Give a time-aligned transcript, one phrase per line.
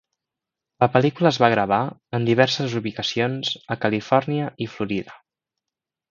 [0.83, 1.79] La pel·lícula es va gravar
[2.19, 5.19] en diverses ubicacions a Califòrnia i Florida.